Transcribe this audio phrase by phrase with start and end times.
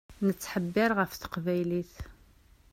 [0.27, 1.93] Nettḥebbiṛ ɣef teqbaylit.